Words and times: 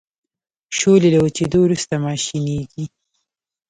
شولې 0.77 1.09
له 1.13 1.19
وچیدو 1.25 1.59
وروسته 1.63 1.93
ماشینیږي. 2.05 2.85